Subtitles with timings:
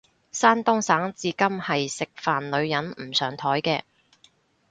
[0.31, 3.83] 山東省至今係食飯女人唔上枱嘅